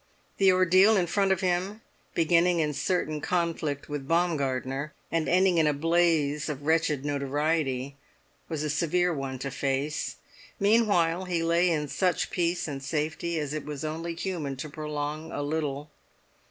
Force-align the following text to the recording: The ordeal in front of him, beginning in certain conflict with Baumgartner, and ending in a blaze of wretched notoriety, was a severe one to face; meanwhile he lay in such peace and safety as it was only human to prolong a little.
The 0.37 0.51
ordeal 0.51 0.97
in 0.97 1.05
front 1.05 1.31
of 1.31 1.41
him, 1.41 1.81
beginning 2.15 2.59
in 2.59 2.73
certain 2.73 3.21
conflict 3.21 3.87
with 3.87 4.07
Baumgartner, 4.07 4.93
and 5.11 5.29
ending 5.29 5.59
in 5.59 5.67
a 5.67 5.73
blaze 5.75 6.49
of 6.49 6.63
wretched 6.63 7.05
notoriety, 7.05 7.97
was 8.49 8.63
a 8.63 8.71
severe 8.71 9.13
one 9.13 9.37
to 9.37 9.51
face; 9.51 10.15
meanwhile 10.59 11.25
he 11.25 11.43
lay 11.43 11.69
in 11.69 11.87
such 11.87 12.31
peace 12.31 12.67
and 12.67 12.81
safety 12.81 13.37
as 13.37 13.53
it 13.53 13.63
was 13.63 13.85
only 13.85 14.15
human 14.15 14.55
to 14.55 14.69
prolong 14.69 15.31
a 15.31 15.43
little. 15.43 15.91